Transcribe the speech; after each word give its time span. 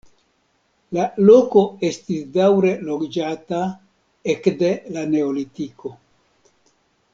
La 0.97 1.03
loko 1.29 1.61
estis 1.89 2.23
daŭre 2.39 2.71
loĝata 2.89 3.61
ekde 4.35 4.73
la 4.97 5.07
neolitiko. 5.15 5.97